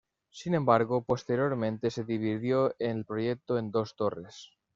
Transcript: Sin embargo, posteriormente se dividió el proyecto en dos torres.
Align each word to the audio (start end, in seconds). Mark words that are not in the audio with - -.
Sin 0.31 0.55
embargo, 0.55 1.03
posteriormente 1.03 1.91
se 1.91 2.03
dividió 2.03 2.73
el 2.79 3.05
proyecto 3.05 3.59
en 3.59 3.69
dos 3.69 3.95
torres. 3.95 4.49